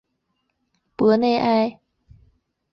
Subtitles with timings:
[0.97, 1.79] 博内埃。